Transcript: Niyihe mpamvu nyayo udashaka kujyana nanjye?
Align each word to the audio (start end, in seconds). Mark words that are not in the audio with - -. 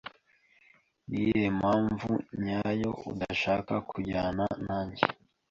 Niyihe 1.07 1.47
mpamvu 1.59 2.11
nyayo 2.43 2.91
udashaka 3.11 3.73
kujyana 3.89 4.43
nanjye? 4.65 5.05